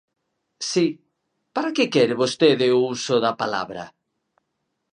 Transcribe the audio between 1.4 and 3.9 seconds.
¿para que quere vostede o uso da palabra?